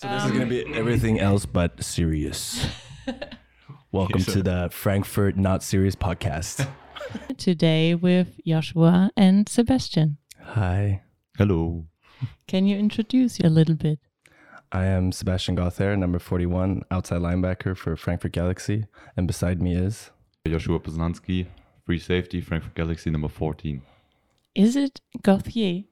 [0.00, 2.64] So this is um, going to be everything else but serious.
[3.90, 6.68] Welcome to the Frankfurt Not Serious podcast.
[7.36, 10.18] Today with Joshua and Sebastian.
[10.40, 11.02] Hi,
[11.36, 11.86] Hello.
[12.46, 13.98] Can you introduce you a little bit?
[14.70, 18.86] I am Sebastian Gothair, number 41, outside linebacker for Frankfurt Galaxy.
[19.16, 20.12] And beside me is
[20.46, 21.48] Joshua Poznanski,
[21.84, 23.82] free safety, Frankfurt Galaxy number 14.
[24.54, 25.82] Is it Gauthier?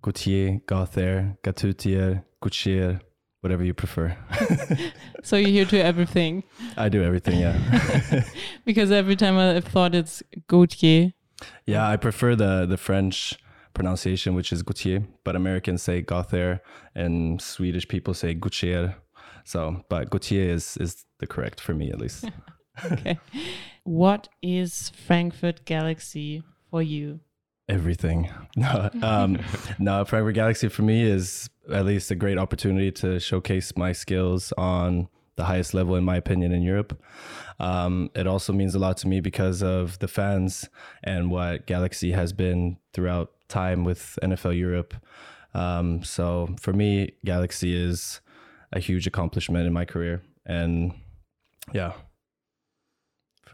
[0.00, 3.02] Gautier, Gothair, Gatutier, Gautier,
[3.44, 4.16] whatever you prefer.
[5.22, 6.44] So you're here to everything.
[6.76, 7.56] I do everything, yeah.
[8.66, 11.12] Because every time I've thought it's Gautier.
[11.64, 13.34] yeah, I prefer the, the French
[13.72, 16.60] pronunciation, which is Gautier, but Americans say Gothair
[16.94, 18.96] and Swedish people say Gautier.
[19.44, 22.24] So, but Gautier is, is the correct for me at least.
[22.90, 23.20] Okay.
[23.84, 27.20] what is Frankfurt Galaxy for you?
[27.68, 28.30] Everything.
[28.56, 29.40] No, um,
[29.80, 34.52] no, Frankfurt Galaxy for me is at least a great opportunity to showcase my skills
[34.56, 37.02] on the highest level, in my opinion, in Europe.
[37.58, 40.68] Um, it also means a lot to me because of the fans
[41.02, 44.94] and what Galaxy has been throughout time with NFL Europe.
[45.52, 48.20] Um, so for me, Galaxy is
[48.72, 50.92] a huge accomplishment in my career, and
[51.72, 51.92] yeah,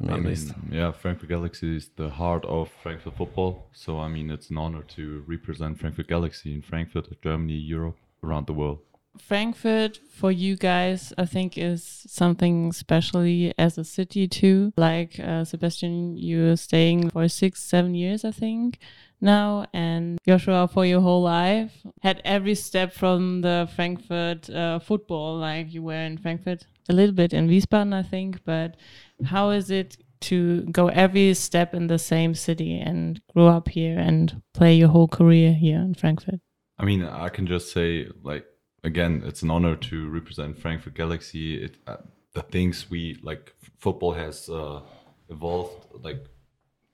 [0.01, 0.53] for me I at mean, least.
[0.71, 3.67] yeah, Frankfurt Galaxy is the heart of Frankfurt football.
[3.73, 8.47] So, I mean, it's an honor to represent Frankfurt Galaxy in Frankfurt, Germany, Europe, around
[8.47, 8.79] the world.
[9.19, 14.73] Frankfurt for you guys, I think, is something especially as a city too.
[14.77, 18.79] Like uh, Sebastian, you're staying for six, seven years, I think,
[19.21, 25.39] now, and Joshua for your whole life had every step from the Frankfurt uh, football.
[25.39, 28.77] Like you were in Frankfurt a little bit in Wiesbaden, I think, but
[29.25, 29.97] how is it?
[30.25, 34.89] To go every step in the same city and grow up here and play your
[34.89, 36.41] whole career here in Frankfurt.
[36.79, 38.45] I mean, I can just say, like,
[38.85, 41.65] again, it's an honor to represent Frankfurt Galaxy.
[41.65, 41.97] It, uh,
[42.35, 44.83] the things we like, football has uh,
[45.31, 46.27] evolved, like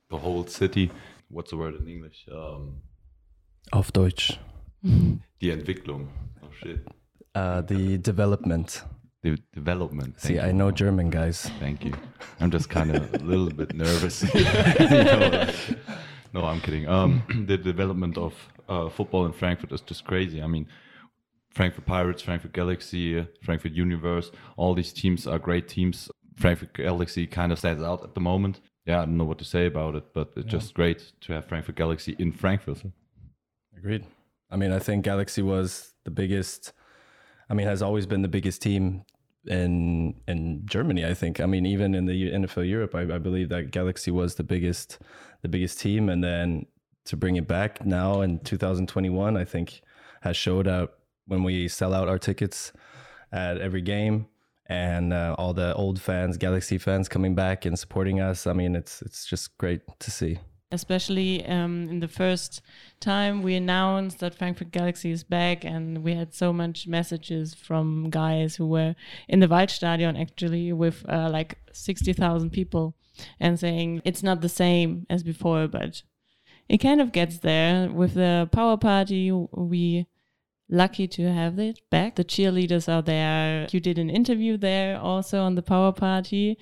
[0.09, 0.93] the whole city.
[1.29, 2.27] What's the word in English?
[2.33, 2.83] Um,
[3.73, 4.39] Auf Deutsch.
[4.83, 6.09] die Entwicklung.
[6.43, 6.81] Oh shit.
[7.35, 8.85] Uh, the development.
[9.23, 10.21] The development.
[10.21, 11.51] See, Thank I know German, guys.
[11.59, 11.93] Thank you.
[12.41, 14.23] I'm just kind of a little bit nervous.
[14.35, 15.55] You like-
[16.33, 16.87] no, I'm kidding.
[16.87, 18.35] Um, the development of
[18.69, 20.43] uh, football in Frankfurt is just crazy.
[20.43, 20.67] I mean,
[21.51, 26.11] Frankfurt Pirates, Frankfurt Galaxy, uh, Frankfurt Universe, all these teams are great teams.
[26.37, 28.61] Frankfurt Galaxy kind of stands out at the moment.
[28.87, 31.45] Yeah, I don't know what to say about it, but it's just great to have
[31.47, 32.83] Frankfurt Galaxy in Frankfurt.
[33.77, 34.07] Agreed.
[34.49, 36.73] I mean, I think Galaxy was the biggest.
[37.51, 39.05] I mean, has always been the biggest team
[39.47, 41.05] in in Germany.
[41.05, 41.41] I think.
[41.41, 44.99] I mean, even in the NFL Europe, I, I believe that Galaxy was the biggest
[45.43, 46.67] the biggest team, and then
[47.07, 49.81] to bring it back now in 2021, I think
[50.21, 52.73] has showed up when we sell out our tickets
[53.33, 54.27] at every game.
[54.69, 58.47] And uh, all the old fans, Galaxy fans, coming back and supporting us.
[58.47, 60.39] I mean, it's it's just great to see.
[60.73, 62.61] especially um, in the first
[63.01, 68.11] time we announced that Frankfurt Galaxy is back, and we had so much messages from
[68.11, 68.95] guys who were
[69.29, 72.95] in the Waldstadion actually with uh, like sixty thousand people,
[73.39, 76.03] and saying it's not the same as before, but
[76.69, 79.31] it kind of gets there with the power party.
[79.31, 80.07] We
[80.69, 82.17] lucky to have it back.
[82.17, 83.69] The cheerleaders are there.
[83.71, 86.59] You did an interview there also on the power party.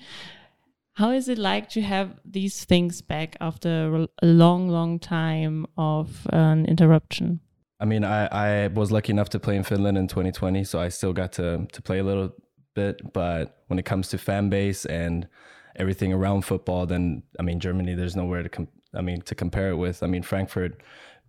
[0.93, 6.25] How is it like to have these things back after a long, long time of
[6.31, 7.41] an interruption?
[7.79, 10.87] I mean, I, I was lucky enough to play in Finland in 2020, so I
[10.89, 12.33] still got to to play a little
[12.73, 13.13] bit.
[13.13, 15.27] But when it comes to fan base and
[15.75, 19.75] everything around football, then I mean, Germany, there's nowhere to I mean to compare it
[19.75, 20.01] with.
[20.01, 20.81] I mean, Frankfurt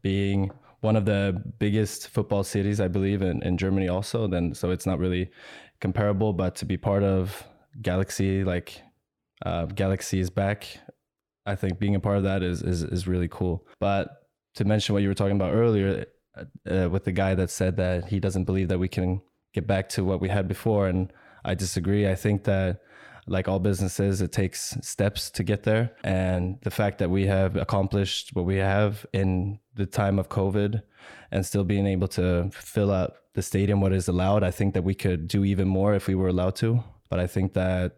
[0.02, 4.26] being one of the biggest football cities, I believe, in, in Germany also.
[4.26, 5.30] Then so it's not really
[5.80, 6.32] comparable.
[6.32, 7.44] But to be part of
[7.82, 8.80] Galaxy, like
[9.44, 10.78] uh, Galaxy is back.
[11.44, 13.66] I think being a part of that is is is really cool.
[13.78, 14.08] But
[14.54, 16.06] to mention what you were talking about earlier,
[16.70, 19.20] uh, with the guy that said that he doesn't believe that we can
[19.52, 21.12] get back to what we had before, and
[21.44, 22.08] I disagree.
[22.08, 22.80] I think that
[23.26, 27.56] like all businesses, it takes steps to get there, and the fact that we have
[27.56, 30.82] accomplished what we have in the time of COVID,
[31.30, 34.82] and still being able to fill up the stadium what is allowed, I think that
[34.82, 36.82] we could do even more if we were allowed to.
[37.10, 37.96] But I think that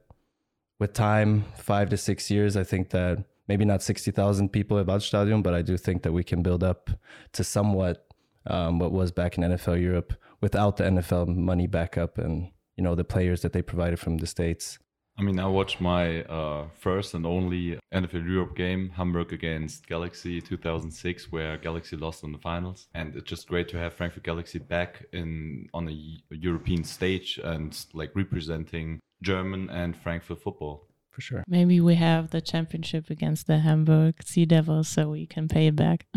[0.78, 5.42] with time, five to six years, I think that maybe not 60,000 people at Waldstadion,
[5.42, 6.90] but I do think that we can build up
[7.32, 8.06] to somewhat
[8.46, 12.94] um, what was back in NFL Europe without the NFL money backup and, you know,
[12.94, 14.78] the players that they provided from the States.
[15.18, 20.40] I mean, I watched my uh, first and only NFL Europe game, Hamburg against Galaxy
[20.40, 22.86] 2006, where Galaxy lost in the finals.
[22.94, 27.76] And it's just great to have Frankfurt Galaxy back in on a European stage and
[27.92, 30.86] like representing German and Frankfurt football.
[31.10, 31.44] For sure.
[31.48, 35.74] Maybe we have the championship against the Hamburg Sea Devils, so we can pay it
[35.74, 36.06] back.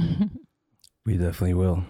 [1.05, 1.83] We definitely will.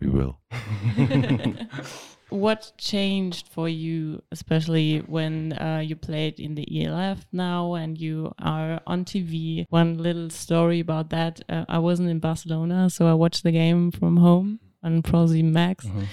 [0.00, 0.38] We will.
[2.30, 8.32] what changed for you, especially when uh, you played in the ELF now and you
[8.38, 9.66] are on TV?
[9.70, 11.40] One little story about that.
[11.48, 15.86] Uh, I wasn't in Barcelona, so I watched the game from home on Prozi Max.
[15.86, 16.06] Mhm.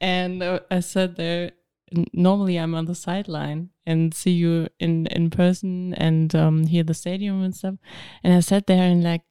[0.00, 1.52] And uh, I sat there.
[2.12, 6.92] Normally, I'm on the sideline and see you in in person and um, hear the
[6.94, 7.76] stadium and stuff.
[8.22, 9.22] And I sat there and like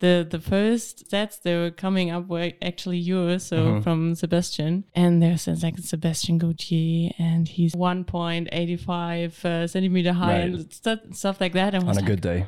[0.00, 3.82] the the first stats that were coming up were actually yours, so Mhm.
[3.82, 4.84] from Sebastian.
[4.94, 10.44] And there's like Sebastian Gauthier, and he's 1.85 uh, centimeter high Right.
[10.44, 11.74] and stu- stuff like that.
[11.74, 12.46] And On a like, good day.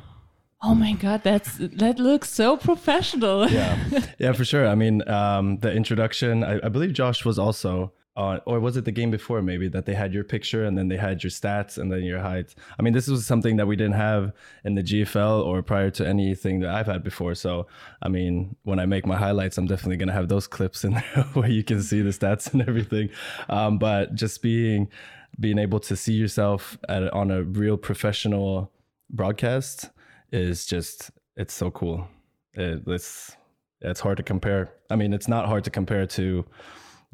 [0.63, 3.49] oh my god, that's that looks so professional.
[3.49, 3.77] Yeah.
[4.19, 4.67] yeah, for sure.
[4.67, 8.83] I mean, um, the introduction, I, I believe Josh was also on, or was it
[8.83, 11.77] the game before maybe that they had your picture and then they had your stats
[11.77, 12.53] and then your height?
[12.77, 14.33] I mean, this was something that we didn't have
[14.65, 17.35] in the GFL or prior to anything that I've had before.
[17.35, 17.67] So,
[18.01, 20.93] I mean, when I make my highlights, I'm definitely going to have those clips in
[21.15, 23.09] there where you can see the stats and everything.
[23.49, 24.89] Um, but just being,
[25.39, 28.71] being able to see yourself at, on a real professional
[29.09, 29.89] broadcast
[30.33, 32.07] is just, it's so cool.
[32.53, 33.37] It, it's,
[33.79, 34.73] it's hard to compare.
[34.89, 36.45] I mean, it's not hard to compare to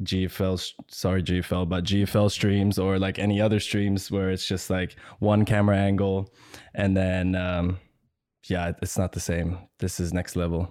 [0.02, 4.96] GFL, sorry, GFL, but GFL streams or like any other streams where it's just like
[5.18, 6.32] one camera angle.
[6.74, 7.78] And then, um,
[8.48, 9.58] yeah, it's not the same.
[9.78, 10.70] This is next level.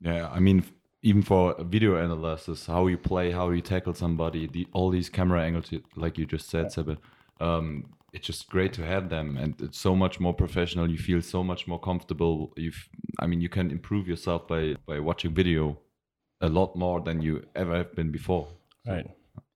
[0.00, 0.64] Yeah, I mean,
[1.02, 5.42] even for video analysis, how you play, how you tackle somebody, the, all these camera
[5.42, 6.96] angles, like you just said, Sebe,
[7.40, 10.90] um, it's just great to have them, and it's so much more professional.
[10.90, 12.52] You feel so much more comfortable.
[12.56, 12.88] you've
[13.18, 15.78] I mean, you can improve yourself by by watching video
[16.42, 18.48] a lot more than you ever have been before.
[18.86, 19.06] Right.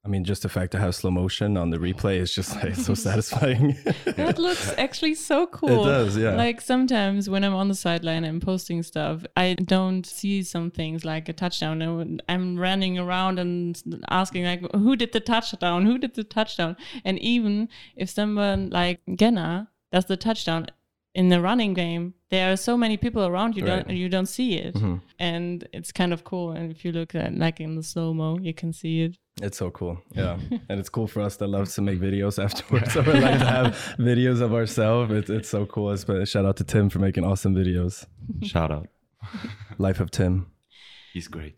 [0.06, 2.76] I mean, just the fact to have slow motion on the replay is just like
[2.76, 3.76] so satisfying.
[4.04, 5.84] that looks actually so cool.
[5.84, 6.36] It does, yeah.
[6.36, 11.04] Like sometimes when I'm on the sideline and posting stuff, I don't see some things
[11.04, 11.82] like a touchdown.
[11.82, 15.84] and I'm running around and asking like, who did the touchdown?
[15.84, 16.76] Who did the touchdown?
[17.04, 20.68] And even if someone like Genna does the touchdown
[21.16, 23.86] in the running game, there are so many people around you Right.
[23.86, 25.00] don't you don't see it, Mhm.
[25.18, 26.50] and it's kind of cool.
[26.52, 29.16] And if you look at like in the slow mo, you can see it.
[29.42, 29.98] It's so cool.
[30.14, 30.38] Yeah.
[30.68, 32.92] and it's cool for us that loves to make videos afterwards.
[32.92, 35.12] So we like to have videos of ourselves.
[35.12, 35.92] It's, it's so cool.
[35.92, 38.06] It's- Shout out to Tim for making awesome videos.
[38.42, 38.88] Shout out,
[39.78, 40.46] Life of Tim.
[41.12, 41.54] he's great.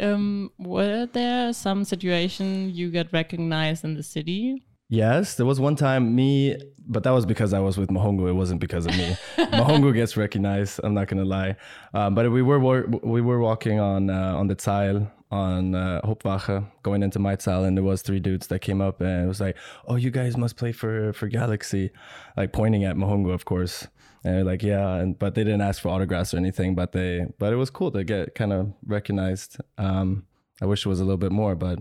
[0.00, 4.64] Um, were there some situation you got recognized in the city?
[4.92, 6.54] Yes, there was one time me,
[6.86, 8.28] but that was because I was with Mahoungou.
[8.28, 9.16] It wasn't because of me.
[9.38, 10.80] Mahoungou gets recognized.
[10.84, 11.56] I'm not gonna lie,
[11.94, 16.62] um, but we were we were walking on uh, on the Zeil on uh, Hauptwache
[16.82, 19.56] going into MyZeil, and there was three dudes that came up and it was like,
[19.88, 21.90] "Oh, you guys must play for for Galaxy,"
[22.36, 23.88] like pointing at Mahoungou, of course.
[24.24, 26.74] And they're like, "Yeah," and but they didn't ask for autographs or anything.
[26.74, 29.56] But they, but it was cool to get kind of recognized.
[29.78, 30.26] Um,
[30.60, 31.78] I wish it was a little bit more, but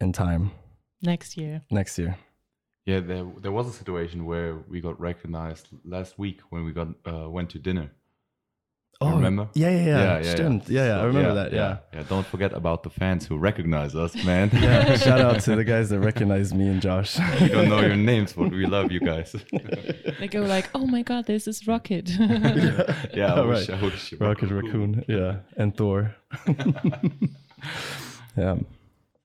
[0.00, 0.52] in time
[1.02, 1.62] Next year.
[1.70, 2.16] next year.
[2.86, 6.88] Yeah, there there was a situation where we got recognized last week when we got
[7.06, 7.90] uh, went to dinner.
[9.00, 9.42] You remember?
[9.48, 10.34] Oh, Yeah, yeah, yeah.
[10.34, 10.68] Stimmt.
[10.68, 11.52] Yeah, yeah, I So, remember that.
[11.52, 11.78] Yeah.
[11.92, 12.04] yeah.
[12.08, 14.48] Don't forget about the fans who recognize us, man.
[14.66, 14.96] yeah.
[15.06, 17.18] Shout out to the guys that recognize me and Josh.
[17.40, 19.34] we don't know your names, but we love you guys.
[20.20, 23.78] They go like, "Oh my God, this is Rocket." yeah, I wish, right.
[23.78, 25.04] I wish Rocket Raccoon.
[25.08, 25.36] Yeah.
[25.56, 26.14] And Thor.
[28.36, 28.56] yeah.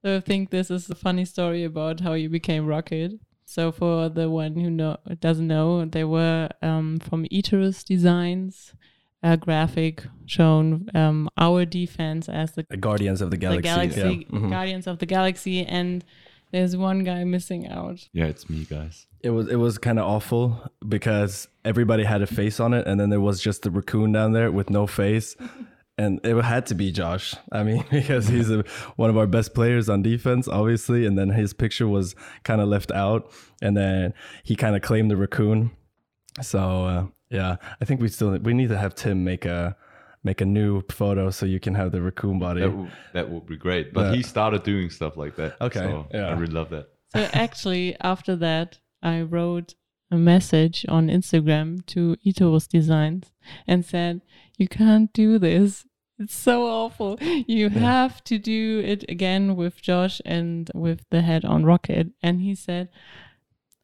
[0.02, 3.12] So I think this is a funny story about how you became Rocket.
[3.44, 8.74] So for the one who know doesn't know, they were um, from Iterus Designs,
[9.22, 13.62] a graphic shown um, our defense as the, The Guardians of the Galaxy.
[13.62, 14.38] the Galaxy Yeah.
[14.38, 14.50] Mhm.
[14.50, 16.04] Guardians of the Galaxy, and
[16.52, 18.06] there's one guy missing out.
[18.12, 19.06] Yeah, it's me, guys.
[19.22, 23.00] It was it was kind of awful because everybody had a face on it, and
[23.00, 25.36] then there was just the raccoon down there with no face,
[25.98, 27.34] and it had to be Josh.
[27.52, 28.64] I mean, because he's a,
[28.96, 32.14] one of our best players on defense, obviously, and then his picture was
[32.44, 34.14] kind of left out, and then
[34.44, 35.72] he kind of claimed the raccoon.
[36.40, 39.76] So uh, yeah, I think we still we need to have Tim make a
[40.24, 42.60] make a new photo so you can have the raccoon body.
[42.60, 43.92] That would, that would be great.
[43.92, 44.16] But Yeah.
[44.16, 45.56] he started doing stuff like that.
[45.60, 46.26] Okay, So yeah.
[46.28, 46.88] I really love that.
[47.14, 49.74] So actually, after that, I wrote
[50.10, 53.30] a message on Instagram to Ito's Designs
[53.66, 54.22] and said,
[54.56, 55.84] "You can't do this.
[56.18, 57.16] It's so awful.
[57.20, 62.08] You have to do it again with Josh and with the head on Rocket.
[62.22, 62.88] And he said,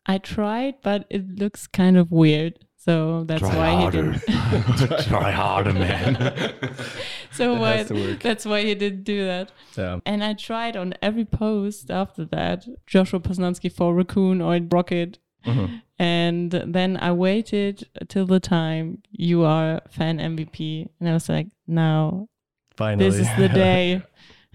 [0.07, 2.59] I tried, but it looks kind of weird.
[2.77, 4.13] So that's Try why harder.
[4.13, 5.05] he didn't.
[5.09, 6.53] Try harder, man.
[7.33, 8.21] so why, has to work.
[8.21, 9.53] that's why he didn't do that.
[9.75, 10.01] Yeah.
[10.05, 15.19] And I tried on every post after that, Joshua Poznanski for Raccoon or Rocket.
[15.47, 15.83] Mhm.
[15.99, 20.89] And then I waited till the time you are fan MVP.
[21.01, 22.29] And I was like, now
[22.77, 23.11] Finally.
[23.11, 24.03] this is the day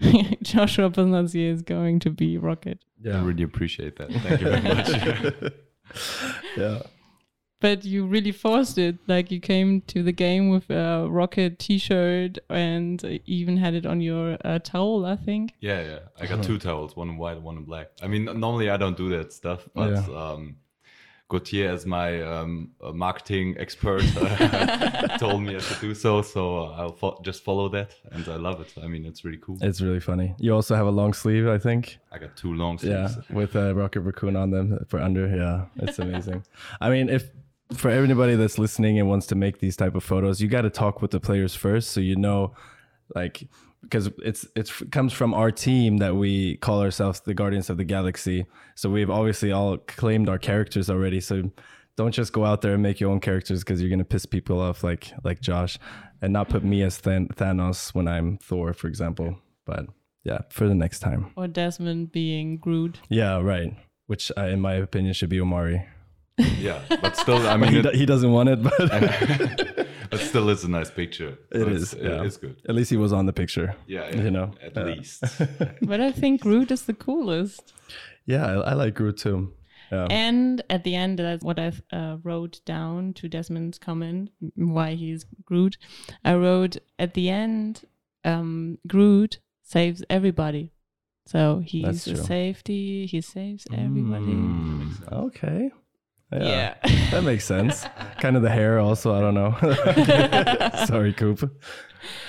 [0.42, 2.78] Joshua Poznanski is going to be Rocket.
[3.02, 3.18] Yeah.
[3.18, 4.10] I really appreciate that.
[4.12, 5.52] Thank you very much.
[6.56, 6.82] yeah.
[7.60, 8.96] But you really forced it.
[9.06, 14.00] Like you came to the game with a Rocket T-shirt and even had it on
[14.00, 15.52] your uh, towel, I think.
[15.60, 15.98] Yeah, yeah.
[16.18, 17.88] I got two towels, one in white, one in black.
[18.02, 20.16] I mean, normally I don't do that stuff, but Yeah.
[20.16, 20.56] um,
[21.30, 26.20] Gautier, as my um, uh, marketing expert, uh, told me I should do so.
[26.20, 28.74] So I'll fo- just follow that, and I love it.
[28.82, 29.56] I mean, it's really cool.
[29.62, 30.34] It's really funny.
[30.38, 31.98] You also have a long sleeve, I think.
[32.12, 33.16] I got two long sleeves.
[33.16, 35.26] Yeah, with a rocket raccoon on them for under.
[35.28, 36.44] Yeah, it's amazing.
[36.80, 37.30] I mean, if
[37.74, 40.70] for everybody that's listening and wants to make these type of photos, you got to
[40.70, 42.54] talk with the players first, so you know,
[43.14, 43.48] like,
[43.82, 47.76] because it's it's it comes from our team that we call ourselves the Guardians of
[47.76, 48.46] the Galaxy.
[48.74, 51.20] So we've obviously all claimed our characters already.
[51.20, 51.50] So
[51.96, 54.60] don't just go out there and make your own characters because you're gonna piss people
[54.60, 55.78] off, like like Josh,
[56.22, 59.38] and not put me as Than- Thanos when I'm Thor, for example.
[59.66, 59.86] But
[60.24, 61.30] yeah, for the next time.
[61.36, 63.00] Or Desmond being Groot.
[63.08, 63.74] Yeah, right.
[64.06, 65.86] Which, uh, in my opinion, should be Omari.
[66.58, 68.74] Yeah, but still, I mean, he, it, do- he doesn't want it, but
[70.10, 71.38] but still, is a nice picture.
[71.50, 71.94] it So is.
[71.94, 72.22] It's, Yeah.
[72.22, 72.56] It's good.
[72.68, 73.74] At least he was on the picture.
[73.86, 74.84] Yeah, yeah You know, at yeah.
[74.84, 75.24] least.
[75.82, 77.72] But I think Groot is the coolest.
[78.26, 79.52] Yeah, I, I like Groot too.
[79.90, 80.06] Yeah.
[80.08, 85.24] And at the end, that's what I uh, wrote down to Desmond's comment, why he's
[85.44, 85.76] Groot.
[86.24, 87.84] I wrote at the end,
[88.24, 90.72] um, Groot saves everybody.
[91.26, 93.06] So he's That's a safety.
[93.06, 94.26] He saves everybody.
[94.26, 95.12] Mm.
[95.12, 95.70] okay.
[96.32, 96.74] Yeah.
[97.10, 97.84] that makes sense.
[98.20, 99.14] kind of the hair, also.
[99.14, 100.84] I don't know.
[100.86, 101.50] Sorry, Coop.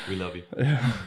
[0.10, 0.44] We love you.
[0.58, 0.94] Yeah.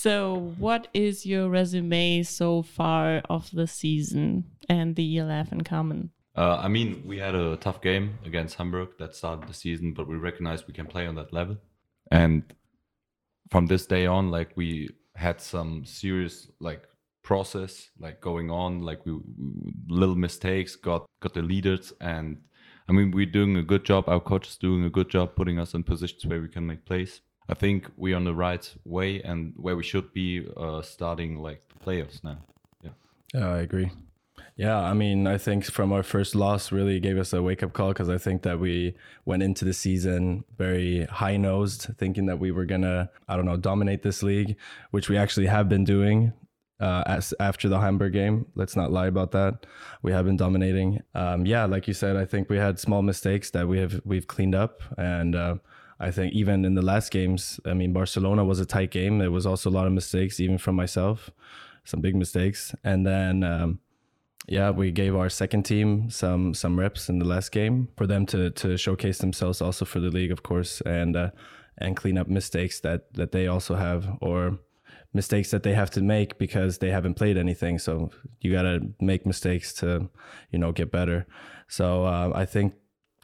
[0.00, 6.10] So, what is your resume so far of the season and the ELF in common?
[6.36, 10.06] Uh, I mean, we had a tough game against Hamburg that started the season, but
[10.06, 11.56] we recognized we can play on that level.
[12.12, 12.44] And
[13.50, 16.84] from this day on, like we had some serious like
[17.28, 19.12] process like going on, like we,
[20.00, 22.38] little mistakes got got the leaders and
[22.88, 24.08] I mean we're doing a good job.
[24.08, 26.86] Our coach is doing a good job putting us in positions where we can make
[26.86, 27.20] plays.
[27.50, 31.60] I think we're on the right way and where we should be uh, starting like
[31.68, 32.38] the playoffs now.
[32.82, 32.94] Yeah.
[33.34, 33.90] Yeah, I agree.
[34.56, 37.74] Yeah, I mean, I think from our first loss really gave us a wake up
[37.74, 38.94] call because I think that we
[39.24, 43.58] went into the season very high nosed, thinking that we were gonna, I don't know,
[43.58, 44.56] dominate this league,
[44.90, 46.32] which we actually have been doing.
[46.80, 49.66] Uh, as after the Hamburg game, let's not lie about that.
[50.02, 51.02] We have been dominating.
[51.12, 54.28] Um, yeah, like you said, I think we had small mistakes that we have we've
[54.28, 55.56] cleaned up, and uh,
[55.98, 59.18] I think even in the last games, I mean, Barcelona was a tight game.
[59.18, 61.30] There was also a lot of mistakes, even from myself,
[61.84, 63.42] some big mistakes, and then.
[63.42, 63.80] Um,
[64.50, 68.24] yeah, we gave our second team some some reps in the last game for them
[68.26, 71.30] to to showcase themselves also for the league, of course, and uh,
[71.76, 74.58] and clean up mistakes that that they also have or
[75.12, 77.78] mistakes that they have to make because they haven't played anything.
[77.78, 78.10] So
[78.40, 80.08] you got to make mistakes to
[80.50, 81.26] you know get better.
[81.68, 82.74] So uh, I think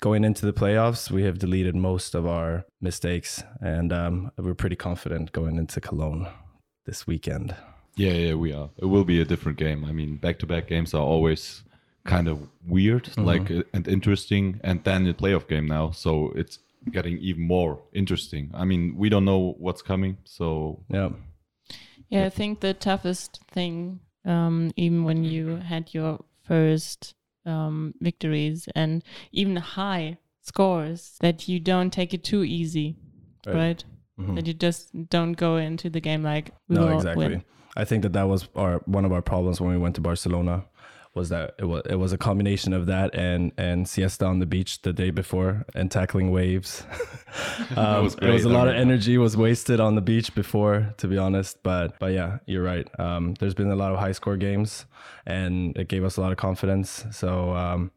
[0.01, 4.77] going into the playoffs, we have deleted most of our mistakes, and um, we're pretty
[4.77, 6.29] confident going into Cologne
[6.85, 7.55] this weekend.
[7.97, 8.71] Yeah, yeah, we are.
[8.77, 9.85] It will be a different game.
[9.85, 11.63] I mean, back-to-back games are always
[12.05, 16.59] kind of weird, like uh, and interesting, and then the playoff game now, so it's
[16.91, 18.51] getting even more interesting.
[18.53, 21.11] I mean, we don't know what's coming, so Yeah.
[22.11, 27.15] Yeah, I think the toughest thing, um, even when you had your first
[27.47, 32.97] um, victories and even high scores, that you don't take it too easy,
[33.47, 33.55] Right.
[33.55, 33.85] right?
[34.19, 34.37] Mhm.
[34.37, 37.43] That you just don't go into the game like no exactly
[37.77, 40.65] i think that that was our one of our problems when we went to barcelona
[41.15, 44.47] was that it was it was a combination of that and and siesta on the
[44.47, 46.85] beach the day before and tackling waves.
[47.77, 51.09] Um, was it was a lot of energy was wasted on the beach before to
[51.09, 52.89] be honest but but yeah you're right.
[53.01, 54.87] Um, there's been a lot of high score games
[55.27, 57.05] and it gave us a lot of confidence.
[57.11, 57.91] So um,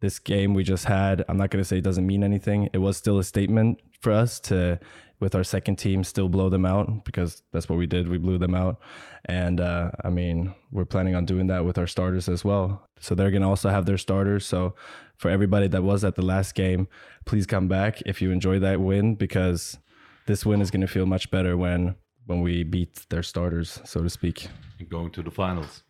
[0.00, 2.68] this game we just had i'm not going to say it doesn't mean anything.
[2.72, 4.80] It was still a statement for us to
[5.20, 8.38] with our second team still blow them out because that's what we did we blew
[8.38, 8.80] them out
[9.26, 13.14] and uh, i mean we're planning on doing that with our starters as well so
[13.14, 14.74] they're going to also have their starters so
[15.16, 16.88] for everybody that was at the last game
[17.26, 19.78] please come back if you enjoy that win because
[20.26, 21.94] this win is going to feel much better when
[22.30, 24.46] when we beat their starters, so to speak.
[24.78, 25.82] And going to the finals.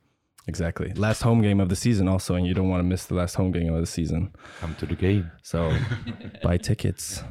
[0.47, 0.93] Exactly.
[0.95, 3.35] Last home game of the season, also, and you don't want to miss the last
[3.35, 4.33] home game of the season.
[4.59, 5.31] Come to the game.
[5.43, 5.77] So
[6.43, 7.23] buy tickets.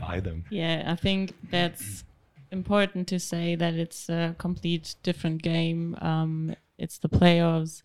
[0.00, 0.44] Buy them.
[0.50, 2.04] Yeah, I think that's
[2.50, 5.96] important to say that it's a complete different game.
[6.00, 7.82] Um, it's the playoffs.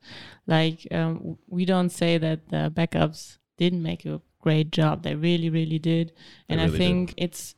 [0.48, 5.04] Like um, we don't say that the backups didn't make a great job.
[5.04, 6.14] They really, really did.
[6.50, 7.56] And really I think it's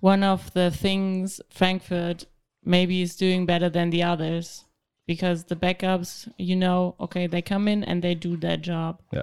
[0.00, 2.26] one of the things Frankfurt
[2.64, 4.64] maybe is doing better than the others
[5.06, 9.00] because the backups, you know, okay, they come in and they do their job.
[9.12, 9.22] Yeah.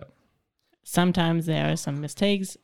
[0.83, 2.57] Sometimes there are some mistakes.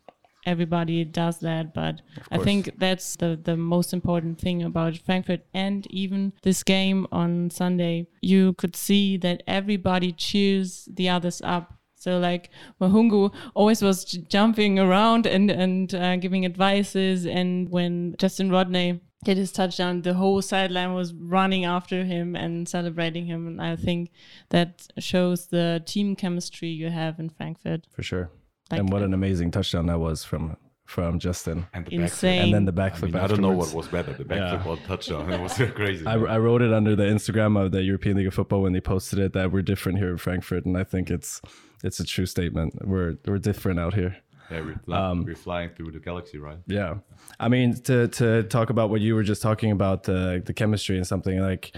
[0.45, 5.45] Everybody does that, but I think that's the, the most important thing about Frankfurt.
[5.53, 11.73] And even this game on Sunday, you could see that everybody cheers the others up.
[11.95, 12.49] So like
[12.81, 19.37] Mahoungou always was jumping around and and uh, giving advices, and when Justin Rodney did
[19.37, 23.47] his touchdown, the whole sideline was running after him and celebrating him.
[23.47, 24.11] And I think
[24.49, 27.87] that shows the team chemistry you have in Frankfurt.
[27.95, 28.29] For sure.
[28.71, 31.65] Like, and what an amazing touchdown that was from from Justin.
[31.73, 32.41] And the Insane.
[32.43, 33.05] And then the backflip.
[33.05, 34.57] I, backflip mean, I don't know what was better, the Yeah.
[34.57, 35.31] backflip or touchdown.
[35.31, 36.05] It was crazy.
[36.05, 38.81] I, I wrote it under the Instagram of the European League of Football when they
[38.81, 41.41] posted it that we're different here in Frankfurt, and I think it's
[41.83, 42.73] it's a true statement.
[42.85, 44.17] We're we're different out here.
[44.51, 46.59] yeah, we're, fly- Um, we're flying through the galaxy, right?
[46.67, 46.95] Yeah,
[47.39, 50.97] I mean to to talk about what you were just talking about the the chemistry
[50.97, 51.75] and something like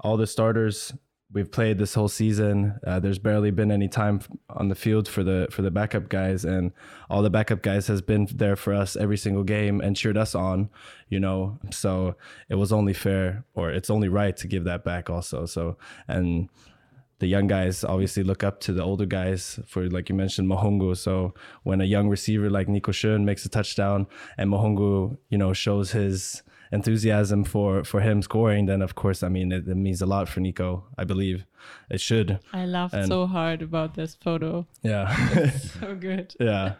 [0.00, 0.92] all the starters
[1.32, 2.78] we've played this whole season.
[2.86, 6.44] Uh, there's barely been any time on the field for the for the backup guys,
[6.44, 6.72] and
[7.10, 10.34] all the backup guys has been there for us every single game and cheered us
[10.34, 10.70] on.
[11.08, 12.16] You know, so
[12.48, 15.46] it was only fair, or it's only right to give that back also.
[15.46, 15.76] So
[16.08, 16.48] and
[17.18, 20.96] the young guys obviously look up to the older guys for like you mentioned Mahoungou.
[20.96, 24.06] So when a young receiver like Nico Schön makes a touchdown
[24.36, 26.42] and Mahoungou, you know, shows his
[26.72, 30.28] enthusiasm for for him scoring, then of course, I mean, it, it means a lot
[30.28, 30.84] for Nico.
[30.98, 31.44] I believe
[31.90, 32.38] it should.
[32.52, 34.66] I laughed And- so hard about this photo.
[34.82, 35.06] Yeah,
[35.80, 36.34] So good.
[36.40, 36.74] yeah.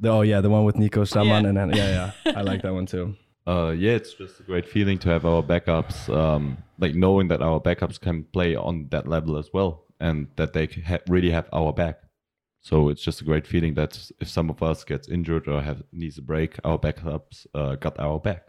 [0.00, 1.48] The, oh yeah, the one with Nico Staman Yeah.
[1.48, 3.14] and then yeah, yeah, I like that one too.
[3.48, 7.40] Uh, yeah, it's just a great feeling to have our backups, um, like knowing that
[7.40, 11.48] our backups can play on that level as well, and that they ha- really have
[11.50, 11.96] our back.
[12.60, 15.82] So it's just a great feeling that if some of us gets injured or have
[15.92, 18.42] needs a break, our backups uh, got our back.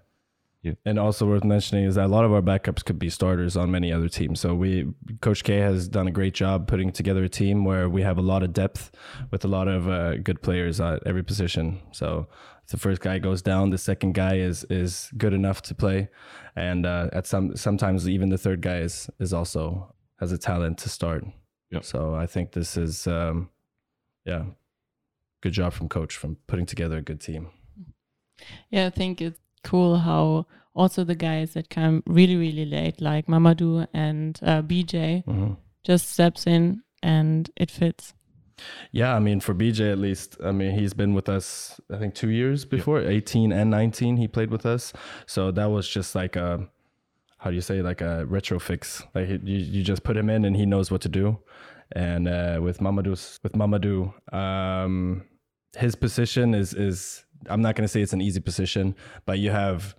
[0.85, 3.71] And also worth mentioning is that a lot of our backups could be starters on
[3.71, 4.41] many other teams.
[4.41, 4.87] So we,
[5.21, 8.21] Coach K has done a great job putting together a team where we have a
[8.21, 8.91] lot of depth
[9.31, 11.79] with a lot of uh, good players at every position.
[11.91, 12.27] So
[12.69, 16.09] the first guy goes down, the second guy is is good enough to play,
[16.55, 20.77] and uh, at some sometimes even the third guy is is also has a talent
[20.79, 21.25] to start.
[21.71, 21.83] Yep.
[21.83, 23.49] So I think this is um,
[24.25, 24.43] yeah,
[25.41, 27.49] good job from coach from putting together a good team.
[28.69, 30.45] Yeah, I think it's cool how
[30.75, 35.57] also the guys that come really, really late, like Mamadou and uh, BJ, Mhm.
[35.83, 38.13] just steps in and it fits.
[38.91, 42.13] Yeah, I mean, for BJ at least, I mean, he's been with us, I think,
[42.13, 44.93] two years before, 18 and 19, he played with us.
[45.25, 46.67] So that was just like a,
[47.37, 49.01] how do you say, like a retro fix.
[49.15, 51.39] Like you, you just put him in and he knows what to do.
[51.93, 55.23] And uh, with mamadou with Mamadou, um,
[55.77, 59.51] his position is, is, I'm not going to say it's an easy position, but you
[59.51, 59.95] have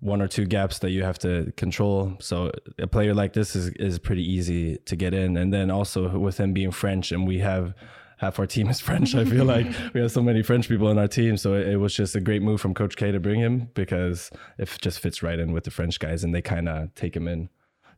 [0.00, 2.16] one or two gaps that you have to control.
[2.20, 5.36] So a player like this is is pretty easy to get in.
[5.36, 7.74] And then also with him being French, and we have
[8.18, 9.14] half our team is French.
[9.14, 11.76] I feel like we have so many French people in our team, so it, it
[11.76, 15.22] was just a great move from Coach K to bring him because it just fits
[15.22, 17.48] right in with the French guys, and they kind of take him in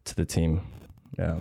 [0.05, 0.63] to the team.
[1.19, 1.39] Yeah,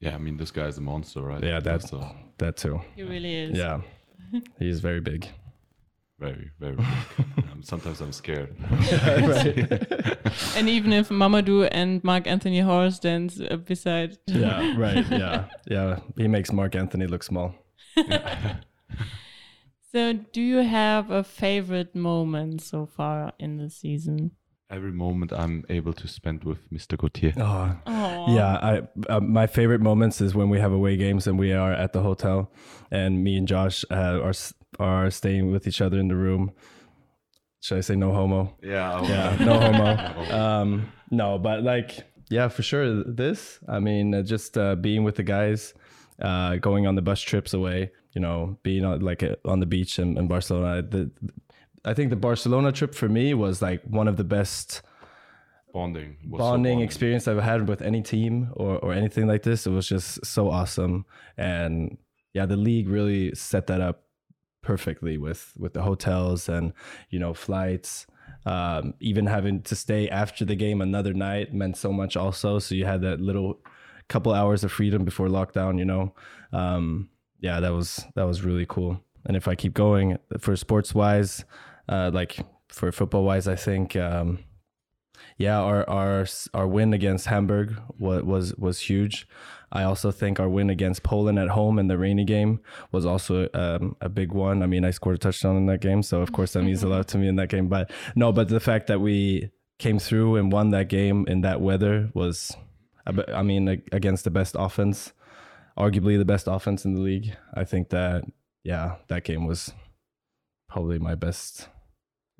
[0.00, 1.42] Yeah, I mean this guy's a monster, right?
[1.42, 2.80] yeah, that's so that too.
[2.96, 3.58] He really is.
[3.58, 3.82] Yeah,
[4.58, 5.28] he's very big.
[6.20, 6.76] Very, very.
[6.76, 6.86] big.
[7.52, 8.54] um, sometimes I'm scared.
[10.56, 14.18] And even if Mamadou and Mark Anthony Horror stands uh, beside.
[14.26, 15.04] Yeah, right.
[15.10, 15.98] Yeah, yeah.
[16.16, 17.54] He makes Mark Anthony look small.
[19.92, 24.30] So, do you have a favorite moment so far in the season?
[24.70, 26.96] Every moment I'm able to spend with Mr.
[26.96, 27.32] Gauthier.
[27.36, 31.52] Oh, Yeah, I uh, my favorite moments is when we have away games and we
[31.52, 32.52] are at the hotel,
[32.92, 36.52] and me and Josh uh, are s- are staying with each other in the room.
[37.60, 38.56] Should I say no homo?
[38.62, 40.34] Yeah, Yeah, no homo.
[40.34, 43.04] Um, no, but like, yeah, for sure.
[43.04, 45.74] This, I mean, uh, just uh, being with the guys,
[46.22, 47.90] uh, going on the bus trips away.
[48.12, 50.82] You know, being on, like uh, on the beach in, in Barcelona.
[50.82, 51.10] The,
[51.84, 54.82] I think the Barcelona trip for me was like one of the best
[55.72, 56.16] bonding.
[56.28, 59.66] was so bonding experience I've had with any team or, or anything like this.
[59.66, 61.04] It was just so awesome.
[61.36, 61.98] And
[62.34, 64.02] yeah, the league really set that up
[64.62, 66.72] perfectly with with the hotels and
[67.10, 68.06] you know flights
[68.46, 72.58] Um, even having to stay after the game another night meant so much also.
[72.60, 73.60] So you had that little
[74.08, 76.14] couple hours of freedom before lockdown, you know.
[76.52, 79.00] Um, yeah, that was that was really cool.
[79.26, 81.44] And if I keep going for sports wise,
[81.88, 84.38] uh, like for football wise, I think um,
[85.38, 89.26] yeah, our our our win against Hamburg was was was huge.
[89.72, 93.48] I also think our win against Poland at home in the rainy game was also
[93.54, 94.62] um, a big one.
[94.62, 96.88] I mean, I scored a touchdown in that game, so of course that means a
[96.88, 97.68] lot to me in that game.
[97.68, 101.60] But no, but the fact that we came through and won that game in that
[101.60, 102.56] weather was,
[103.06, 105.12] I mean, against the best offense,
[105.78, 107.36] arguably the best offense in the league.
[107.54, 108.24] I think that
[108.64, 109.72] yeah, that game was
[110.68, 111.68] probably my best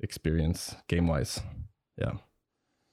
[0.01, 1.39] experience game wise.
[1.97, 2.13] Yeah.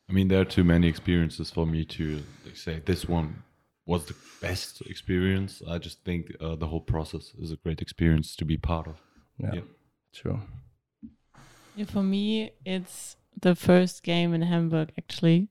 [0.09, 2.23] I mean, there are too many experiences for me to
[2.55, 3.43] say this one
[3.89, 5.63] was the best experience.
[5.67, 9.01] I just think uh, the whole process is a great experience to be part of.
[9.39, 9.61] Yeah, yeah.
[10.13, 10.41] true.
[11.75, 15.49] Yeah, for me, it's the first game in Hamburg actually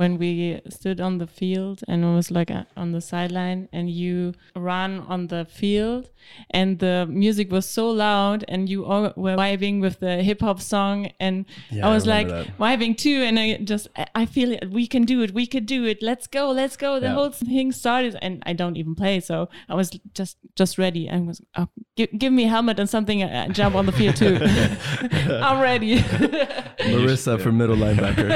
[0.00, 3.90] when we stood on the field and it was like a, on the sideline and
[3.90, 6.08] you ran on the field
[6.52, 10.58] and the music was so loud and you all were vibing with the hip hop
[10.58, 12.46] song and yeah, I was I like that.
[12.58, 14.70] vibing too and I just I feel it.
[14.70, 15.34] We can do it.
[15.34, 16.02] We could do it.
[16.02, 16.50] Let's go.
[16.50, 16.98] Let's go.
[16.98, 17.12] The yeah.
[17.12, 19.20] whole thing started and I don't even play.
[19.20, 22.88] So I was just just ready and was oh, give, give me a helmet and
[22.88, 24.38] something and uh, jump on the field too.
[25.44, 25.98] I'm ready.
[25.98, 28.30] Marissa for middle linebacker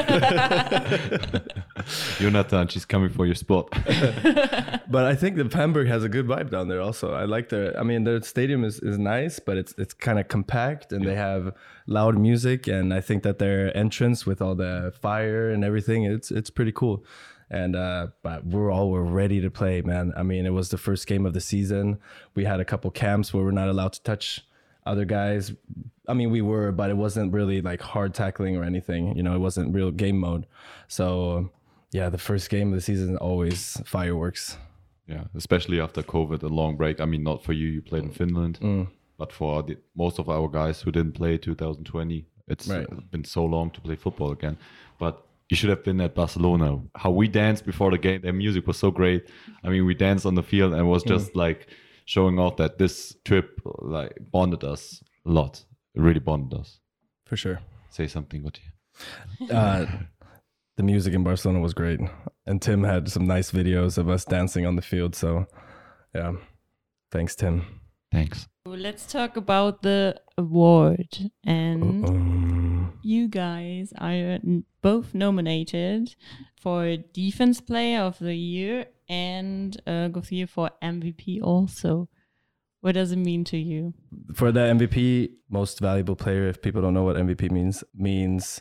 [2.18, 3.68] Jonathan, she's coming for your spot.
[4.88, 6.80] but I think the Hamburg has a good vibe down there.
[6.80, 7.78] Also, I like their.
[7.78, 11.10] I mean, their stadium is, is nice, but it's it's kind of compact, and yeah.
[11.10, 11.54] they have
[11.86, 12.66] loud music.
[12.66, 16.72] And I think that their entrance with all the fire and everything, it's it's pretty
[16.72, 17.04] cool.
[17.50, 20.12] And uh, but we're all we're ready to play, man.
[20.16, 21.98] I mean, it was the first game of the season.
[22.34, 24.46] We had a couple camps where we're not allowed to touch
[24.86, 25.52] other guys.
[26.08, 29.16] I mean, we were, but it wasn't really like hard tackling or anything.
[29.16, 30.46] You know, it wasn't real game mode.
[30.88, 31.50] So
[31.92, 34.58] yeah, the first game of the season always fireworks.
[35.06, 37.00] Yeah, especially after COVID, a long break.
[37.00, 38.88] I mean, not for you, you played in Finland, mm.
[39.18, 43.10] but for the, most of our guys who didn't play 2020, it's right.
[43.10, 44.56] been so long to play football again.
[44.98, 46.80] But you should have been at Barcelona.
[46.96, 49.28] How we danced before the game, their music was so great.
[49.62, 51.36] I mean, we danced on the field and it was just mm.
[51.36, 51.68] like
[52.04, 55.64] showing off that this trip like bonded us a lot.
[55.94, 56.80] It really bonded us.
[57.26, 57.60] For sure.
[57.90, 58.72] Say something, Gautier.
[59.50, 59.86] Uh,
[60.76, 62.00] the music in Barcelona was great,
[62.46, 65.14] and Tim had some nice videos of us dancing on the field.
[65.14, 65.46] So,
[66.14, 66.32] yeah,
[67.10, 67.80] thanks, Tim.
[68.12, 68.48] Thanks.
[68.66, 72.92] Let's talk about the award, and Uh-oh.
[73.02, 74.38] you guys are
[74.82, 76.14] both nominated
[76.60, 82.08] for Defense Player of the Year and uh, Gauthier for MVP also.
[82.80, 83.94] What does it mean to you?
[84.34, 88.60] For the MVP, most valuable player, if people don't know what MVP means, means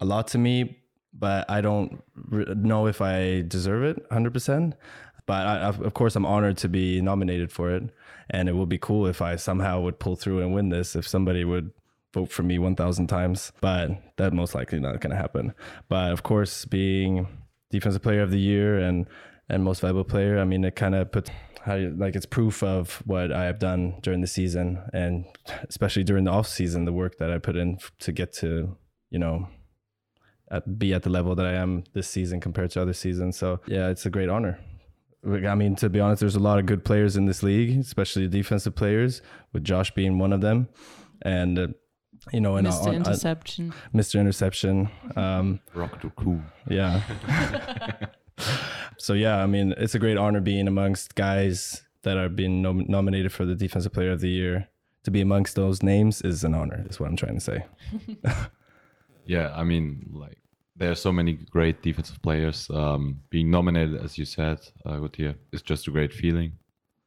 [0.00, 0.82] a lot to me
[1.18, 4.74] but I don't know if I deserve it 100%.
[5.26, 7.82] But I, of course, I'm honored to be nominated for it.
[8.30, 11.06] And it would be cool if I somehow would pull through and win this, if
[11.06, 11.72] somebody would
[12.14, 13.52] vote for me 1,000 times.
[13.60, 15.52] But that most likely not going to happen.
[15.88, 17.26] But of course, being
[17.70, 19.06] defensive player of the year and,
[19.48, 21.30] and most valuable player, I mean, it kind of puts
[21.66, 25.24] how like it's proof of what I have done during the season and
[25.68, 28.76] especially during the off season, the work that I put in to get to,
[29.10, 29.48] you know,
[30.50, 33.36] at, be at the level that I am this season compared to other seasons.
[33.36, 34.60] So yeah, it's a great honor.
[35.24, 38.28] I mean, to be honest, there's a lot of good players in this league, especially
[38.28, 40.68] defensive players, with Josh being one of them,
[41.22, 41.66] and uh,
[42.32, 42.86] you know, and Mr.
[42.86, 44.20] On, Interception, Mr.
[44.20, 47.02] Interception, um, Rock to cool, yeah.
[48.98, 52.86] so yeah, I mean, it's a great honor being amongst guys that are being nom-
[52.88, 54.68] nominated for the Defensive Player of the Year.
[55.04, 56.84] To be amongst those names is an honor.
[56.90, 57.64] Is what I'm trying to say.
[59.26, 60.38] Yeah, I mean, like
[60.76, 62.68] there are so many great defensive players.
[62.72, 66.52] Um, being nominated, as you said, uh, Gautier, is just a great feeling.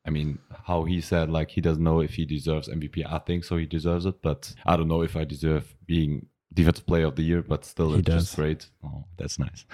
[0.06, 3.06] I mean, how he said like he doesn't know if he deserves MVP.
[3.10, 6.86] I think so, he deserves it, but I don't know if I deserve being defensive
[6.86, 7.42] player of the year.
[7.42, 8.24] But still, he it's does.
[8.24, 8.70] just great.
[8.84, 9.66] Oh, that's nice.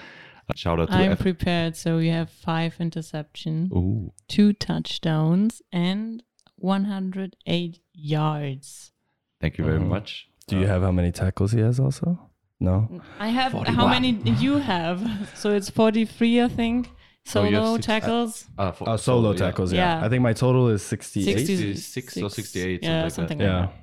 [0.54, 1.76] Shout out to I'm F- prepared.
[1.76, 4.12] So you have five interception, Ooh.
[4.28, 6.22] two touchdowns, and
[6.56, 8.92] 108 yards.
[9.40, 9.86] Thank you very uh-huh.
[9.86, 10.28] much.
[10.46, 12.30] Do you uh, have how many tackles he has also?
[12.60, 13.02] No.
[13.18, 13.74] I have 41.
[13.74, 15.02] how many you have?
[15.34, 16.90] So it's 43, I think.
[17.24, 18.44] Solo six, tackles.
[18.56, 19.72] Uh, uh, for, uh, solo, solo tackles.
[19.72, 19.98] Yeah.
[19.98, 20.06] yeah.
[20.06, 21.46] I think my total is 68.
[21.46, 22.82] 66 or 68.
[22.82, 23.52] Yeah, something like yeah.
[23.52, 23.72] that.
[23.74, 23.80] yeah.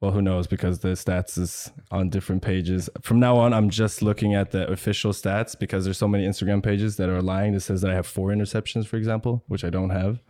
[0.00, 0.46] Well, who knows?
[0.46, 2.90] Because the stats is on different pages.
[3.00, 6.62] From now on, I'm just looking at the official stats because there's so many Instagram
[6.62, 7.54] pages that are lying.
[7.54, 10.20] That says that I have four interceptions, for example, which I don't have.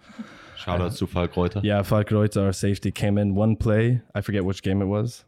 [0.56, 1.60] Shout out to Falk Reuter.
[1.62, 4.00] Yeah, Falk Reuter, our safety, came in one play.
[4.14, 5.24] I forget which game it was.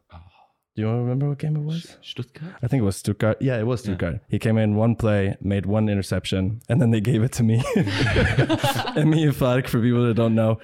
[0.76, 1.96] Do you remember what game it was?
[2.02, 2.52] Stuttgart.
[2.62, 3.40] I think it was Stuttgart.
[3.40, 4.20] Yeah, it was Stuttgart.
[4.28, 7.64] He came in one play, made one interception, and then they gave it to me.
[7.76, 10.60] and me and Falk, for people that don't know,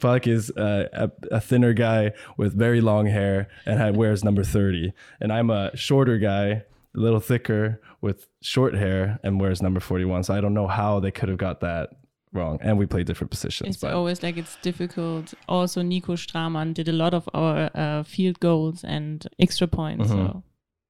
[0.00, 4.92] Falk is uh, a, a thinner guy with very long hair and wears number 30.
[5.20, 10.24] And I'm a shorter guy, a little thicker with short hair and wears number 41.
[10.24, 11.90] So I don't know how they could have got that
[12.32, 12.58] wrong.
[12.62, 13.68] And we play different positions.
[13.74, 15.34] It's but always like it's difficult.
[15.48, 20.08] Also, Nico Straman did a lot of our uh, field goals and extra points.
[20.08, 20.10] Mhm.
[20.10, 20.42] So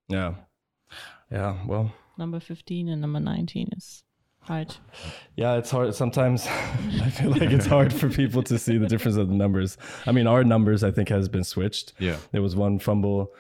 [0.09, 0.35] yeah.
[1.31, 1.57] Yeah.
[1.67, 4.05] Well, number 15 and number 19 is
[4.41, 4.77] hard.
[5.37, 5.95] Yeah, it's hard.
[5.95, 6.47] Sometimes
[7.03, 9.79] I feel like it's hard for people to see the difference of the numbers.
[10.07, 11.95] I mean, our numbers, I think, has been switched.
[11.99, 12.17] Yeah.
[12.33, 13.33] There was one fumble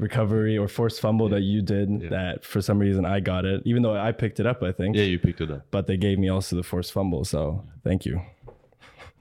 [0.00, 2.08] recovery or forced fumble that you did Yeah.
[2.10, 4.96] that for some reason I got it, even though I picked it up, I think.
[4.96, 5.66] Yeah, you picked it up.
[5.70, 7.24] But they gave me also the forced fumble.
[7.24, 8.20] So thank you.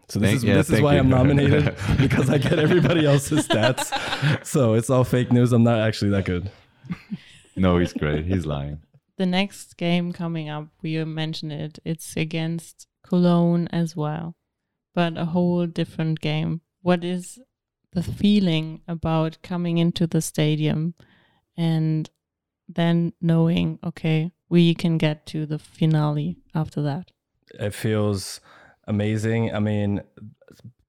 [0.08, 1.00] So this Thank- is yeah, this is why you.
[1.02, 4.44] I'm nominated because I get everybody else's stats.
[4.46, 5.54] So it's all fake news.
[5.54, 6.50] I'm not actually that good.
[7.56, 8.26] No, he's great.
[8.26, 8.80] He's lying.
[9.18, 14.34] The next game coming up, we mentioned it, it's against Cologne as well,
[14.96, 16.62] but a whole different game.
[16.82, 17.38] What is
[17.94, 20.94] the feeling about coming into the stadium
[21.58, 22.10] and
[22.68, 27.12] then knowing, okay, we can get to the finale after that?
[27.56, 28.42] it feels
[28.88, 29.54] amazing.
[29.54, 30.02] I mean,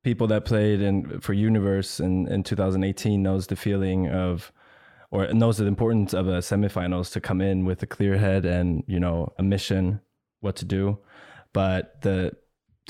[0.02, 4.52] people that played in for Universe in, in 2018 knows the feeling of
[5.10, 8.84] or knows the importance of a semifinals to come in with a clear head and,
[8.86, 10.00] you know, a mission,
[10.40, 10.98] what to do.
[11.52, 12.36] But the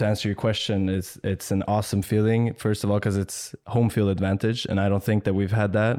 [0.00, 3.88] to answer your question is it's an awesome feeling first of all because it's home
[3.94, 5.98] field advantage and I don't think that we've had that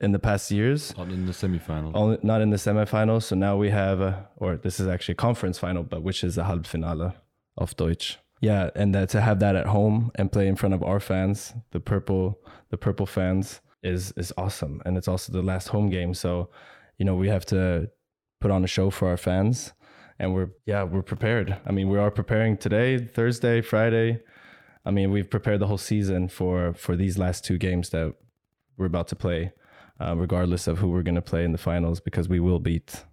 [0.00, 1.90] in the past years Not in the semifinal.
[1.94, 3.24] only not in the semifinals.
[3.24, 6.38] So now we have, a, or this is actually a conference final, but which is
[6.38, 7.14] a Halbfinale
[7.56, 8.18] of Deutsch.
[8.40, 11.52] Yeah, and that to have that at home and play in front of our fans,
[11.72, 12.38] the purple,
[12.70, 14.80] the purple fans, is is awesome.
[14.84, 16.30] And it's also the last home game, so
[16.98, 17.90] you know we have to
[18.40, 19.72] put on a show for our fans,
[20.18, 21.56] and we're yeah we're prepared.
[21.66, 24.20] I mean we are preparing today, Thursday, Friday.
[24.84, 28.14] I mean we've prepared the whole season for for these last two games that
[28.76, 29.52] we're about to play
[30.00, 33.04] uh, regardless of who we're going to play in the finals, because we will beat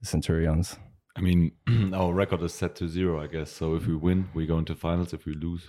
[0.00, 0.76] the Centurions.
[1.16, 1.52] I mean,
[1.94, 3.50] our record is set to zero, I guess.
[3.50, 5.12] So if we win, we go into finals.
[5.14, 5.62] If we lose,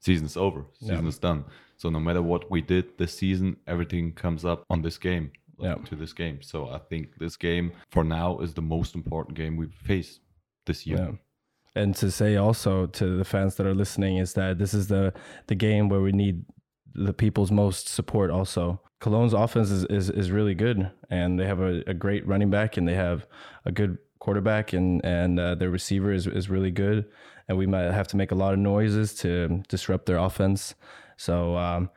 [0.00, 0.66] season's over.
[0.78, 1.08] Season Yeah.
[1.08, 1.44] is done.
[1.78, 5.32] So no matter what we did this season, everything comes up on this game.
[5.58, 5.74] Yeah.
[5.74, 6.42] To this game.
[6.42, 10.20] So I think this game for now is the most important game we face
[10.66, 10.98] this year.
[10.98, 11.10] Yeah.
[11.76, 15.12] And to say also to the fans that are listening is that this is the
[15.46, 16.44] the game where we need
[16.94, 18.80] the people's most support also.
[19.00, 22.76] Cologne's offense is, is, is really good and they have a, a great running back
[22.76, 23.26] and they have
[23.64, 27.04] a good quarterback and, and uh, their receiver is, is really good.
[27.48, 30.74] And we might have to make a lot of noises to disrupt their offense.
[31.18, 31.90] So um,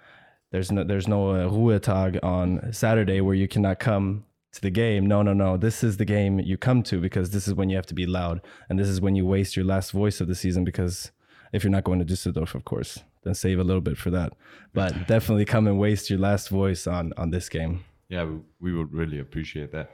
[0.51, 5.05] there's no there's no uh, Ruhetag on Saturday where you cannot come to the game.
[5.05, 5.57] No, no, no.
[5.57, 8.05] This is the game you come to because this is when you have to be
[8.05, 10.63] loud, and this is when you waste your last voice of the season.
[10.63, 11.11] Because
[11.51, 14.33] if you're not going to Düsseldorf, of course, then save a little bit for that.
[14.73, 17.83] But definitely come and waste your last voice on on this game.
[18.09, 19.91] Yeah, we, we would really appreciate that.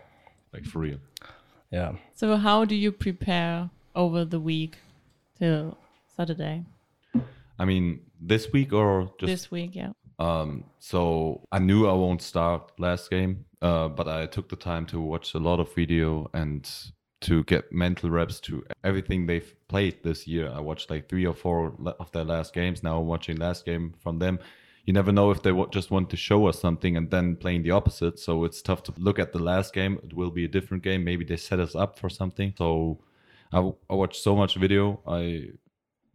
[0.53, 0.99] Like for real.
[1.71, 1.93] Yeah.
[2.13, 4.77] So, how do you prepare over the week
[5.39, 5.79] till
[6.15, 6.65] Saturday?
[7.57, 9.93] I mean, this week or just this week, yeah.
[10.19, 14.85] Um, so I knew I won't start last game, uh, but I took the time
[14.87, 16.69] to watch a lot of video and
[17.21, 20.51] to get mental reps to everything they've played this year.
[20.53, 22.83] I watched like three or four of their last games.
[22.83, 24.39] Now I'm watching last game from them.
[24.85, 27.71] You never know if they just want to show us something and then playing the
[27.71, 28.19] opposite.
[28.19, 29.99] So it's tough to look at the last game.
[30.03, 31.05] It will be a different game.
[31.05, 32.53] Maybe they set us up for something.
[32.57, 32.99] So
[33.53, 34.99] I watched so much video.
[35.07, 35.51] I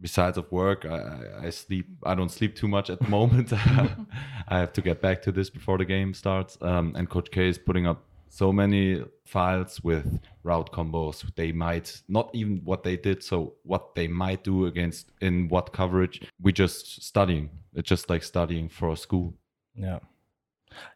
[0.01, 3.53] besides of work I, I- sleep i don't sleep too much at the moment
[4.49, 7.49] i have to get back to this before the game starts um, and coach k
[7.49, 12.97] is putting up so many files with route combos they might not even what they
[12.97, 18.09] did so what they might do against in what coverage we just studying it's just
[18.11, 19.35] like studying for a school
[19.75, 19.99] Yeah.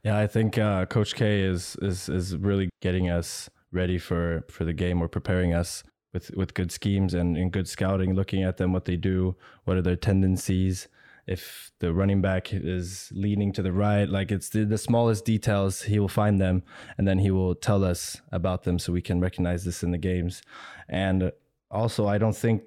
[0.05, 4.65] Yeah, I think uh, Coach K is is is really getting us ready for for
[4.65, 5.01] the game.
[5.01, 8.85] We're preparing us with with good schemes and, and good scouting, looking at them, what
[8.85, 10.89] they do, what are their tendencies.
[11.25, 15.83] If the running back is leaning to the right, like it's the, the smallest details,
[15.83, 16.65] he will find them
[16.99, 19.99] and then he will tell us about them so we can recognize this in the
[19.99, 20.43] games.
[20.89, 21.31] And
[21.71, 22.63] also, I don't think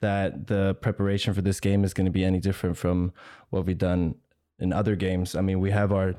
[0.00, 3.14] that the preparation for this game is going to be any different from
[3.48, 4.16] what we've done
[4.58, 5.34] in other games.
[5.34, 6.14] I mean, we have our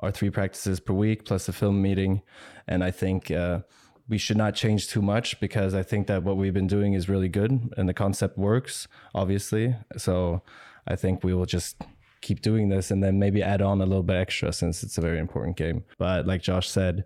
[0.00, 2.22] our three practices per week plus a film meeting,
[2.68, 3.60] and I think uh,
[4.08, 7.08] we should not change too much because I think that what we've been doing is
[7.08, 9.74] really good and the concept works, obviously.
[9.96, 10.42] So
[10.86, 11.82] I think we will just
[12.20, 15.00] keep doing this and then maybe add on a little bit extra since it's a
[15.00, 15.84] very important game.
[15.98, 17.04] But like Josh said,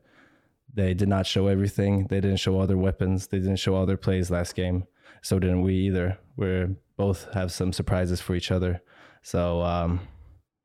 [0.73, 2.07] they did not show everything.
[2.09, 3.27] They didn't show all their weapons.
[3.27, 4.85] They didn't show all their plays last game.
[5.23, 6.19] So didn't we either.
[6.37, 8.83] We both have some surprises for each other.
[9.23, 10.01] So um,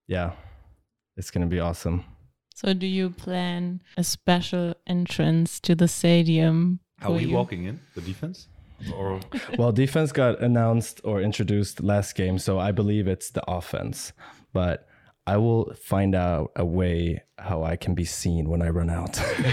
[0.08, 0.34] yeah,
[1.18, 2.04] it's gonna be awesome.
[2.56, 6.80] So, do you plan a special entrance to the stadium?
[7.00, 7.36] How are you you?
[7.36, 8.48] walking in the defense?
[8.94, 9.20] Or
[9.58, 14.14] well, defense got announced or introduced last game, so I believe it's the offense.
[14.54, 14.88] But
[15.28, 19.14] I will find out a way how I can be seen when I run out.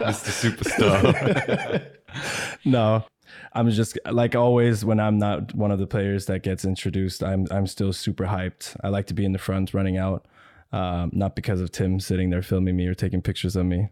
[0.00, 0.32] Mr.
[0.32, 1.84] Superstar?
[2.64, 3.04] no,
[3.52, 7.22] I'm just like always when I'm not one of the players that gets introduced.
[7.22, 8.76] I'm I'm still super hyped.
[8.82, 10.26] I like to be in the front, running out,
[10.74, 13.88] um, not because of Tim sitting there filming me or taking pictures of me.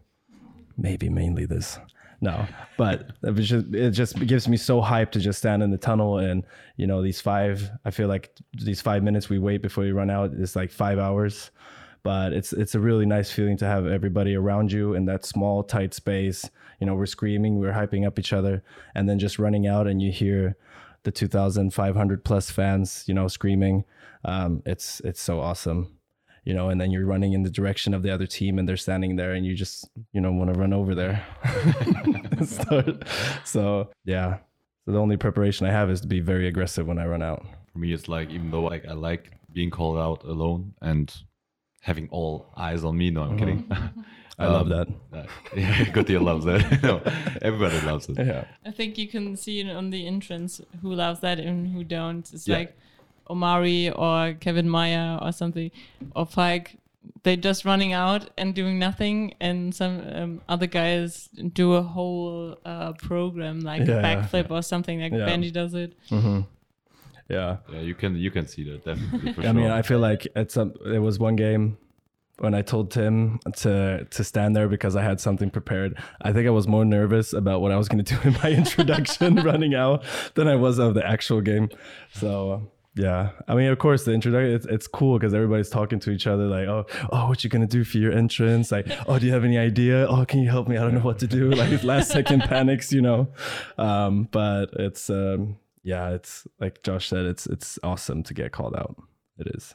[0.77, 1.79] Maybe mainly this.
[2.19, 2.45] No,
[2.77, 6.19] but it, just, it just gives me so hype to just stand in the tunnel
[6.19, 6.45] and
[6.77, 7.69] you know these five.
[7.85, 10.99] I feel like these five minutes we wait before you run out is like five
[10.99, 11.51] hours
[12.03, 15.63] but it's it's a really nice feeling to have everybody around you in that small
[15.63, 18.61] tight space you know we're screaming we're hyping up each other
[18.93, 20.55] and then just running out and you hear
[21.03, 23.85] the 2500 plus fans you know screaming
[24.25, 25.97] um, it's it's so awesome
[26.45, 28.77] you know and then you're running in the direction of the other team and they're
[28.77, 31.25] standing there and you just you know want to run over there
[32.45, 32.97] so,
[33.43, 34.37] so yeah
[34.85, 37.45] so the only preparation i have is to be very aggressive when i run out
[37.73, 41.13] For me, it's like even though like I like being called out alone and
[41.81, 43.09] having all eyes on me.
[43.11, 43.65] No, I'm kidding.
[44.39, 44.87] i love Um, that
[45.19, 45.25] Uh,
[45.55, 46.61] yeah, Gautier loves that.
[46.83, 47.01] no,
[47.41, 48.17] everybody loves it.
[48.17, 51.83] yeah I think you can see it on the entrance who loves that and who
[51.83, 52.25] don't.
[52.33, 52.57] It's Yeah.
[52.59, 52.77] like
[53.29, 55.71] Omari or Kevin Meyer or something
[56.15, 56.77] or Fike.
[57.23, 62.57] They're just running out and doing nothing, and some um, other guys do a whole
[62.65, 64.03] uh, program like Yeah, a yeah.
[64.27, 65.27] backflip or something like Yeah.
[65.27, 65.93] Benji does it.
[67.29, 69.53] yeah Yeah, you can you can see that definitely for I sure.
[69.53, 71.77] mean, I feel like at some there was one game
[72.39, 75.97] when I told Tim to to stand there because I had something prepared.
[76.21, 78.51] I think I was more nervous about what I was going to do in my
[78.61, 80.03] introduction running out
[80.35, 81.69] than I was of the actual game.
[82.13, 86.11] So yeah, I mean, of course, the introduction it's, it's cool because everybody's talking to
[86.11, 88.71] each other like, oh, oh, what you gonna do for your entrance?
[88.71, 90.05] Like, oh, do you have any idea?
[90.07, 90.77] Oh, can you help me?
[90.77, 91.49] I don't know what to do.
[91.63, 93.29] Like last second panics, you know.
[93.77, 98.75] Um, but it's um, yeah, it's like Josh said, it's it's awesome to get called
[98.75, 98.95] out.
[99.37, 99.73] It is.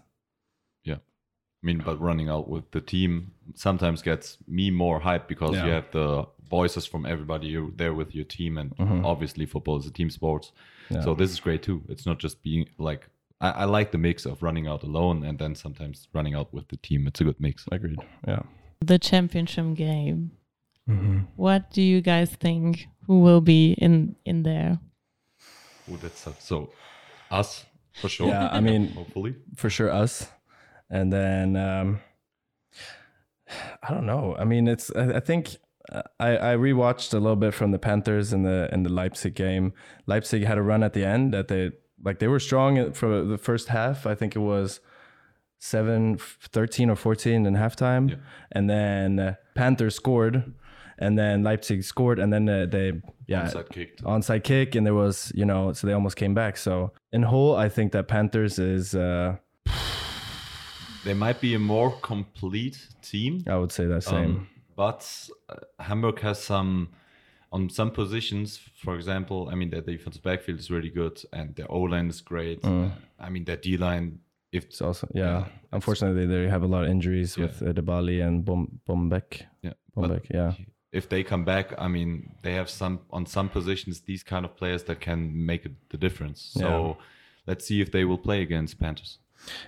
[0.84, 0.94] yeah.
[0.94, 5.72] I mean, but running out with the team sometimes gets me more hyped because you
[5.72, 7.48] have the voices from everybody.
[7.48, 8.72] You're there with your team, and
[9.04, 10.52] obviously football is a team sport.
[10.90, 11.02] Yeah.
[11.02, 11.82] So this is great too.
[11.88, 13.08] It's not just being like
[13.40, 16.68] I, I like the mix of running out alone and then sometimes running out with
[16.68, 17.06] the team.
[17.06, 17.64] It's a good mix.
[17.70, 18.00] Agreed.
[18.26, 18.42] Yeah.
[18.80, 20.32] The championship game.
[20.88, 21.18] Mm-hmm.
[21.36, 22.88] What do you guys think?
[23.06, 24.78] Who will be in in there?
[25.90, 26.70] Oh, that's so, so
[27.30, 27.64] us
[28.00, 28.28] for sure.
[28.28, 29.36] Yeah, I mean, hopefully.
[29.56, 30.28] for sure us,
[30.90, 32.00] and then um,
[33.82, 34.36] I don't know.
[34.38, 35.56] I mean, it's I, I think
[36.20, 39.72] I I rewatched a little bit from the Panthers in the in the Leipzig game.
[40.06, 41.72] Leipzig had a run at the end that they
[42.04, 44.06] like they were strong for the first half.
[44.06, 44.80] I think it was.
[45.60, 48.16] 7 13 or 14 in halftime Yeah.
[48.52, 50.54] and then uh, Panthers scored
[51.00, 52.92] and then Leipzig scored and then uh, they
[53.26, 54.04] yeah Onside kicked.
[54.04, 57.56] onside kick and there was you know so they almost came back so in whole
[57.56, 59.34] i think that panthers is uh
[61.04, 63.42] They might be a more complete team.
[63.48, 64.48] i would say that same Um,
[64.78, 65.02] but
[65.48, 65.56] uh,
[65.88, 66.88] Hamburg has some
[67.50, 68.60] on some positions.
[68.84, 72.20] For example, I mean their defensive backfield is really good, and their O line is
[72.22, 72.62] great.
[72.62, 72.90] Mm.
[73.18, 74.20] I mean their D line.
[74.52, 78.22] If it's also yeah, Yeah, unfortunately they have a lot of injuries with uh, Debali
[78.26, 80.52] and Bom- Bombek yeah, but yeah
[80.92, 82.10] if they come back, I mean
[82.42, 86.40] they have some on some positions these kind of players that can make the difference.
[86.60, 87.04] So Yeah.
[87.48, 89.18] let's see if they will play against Panthers.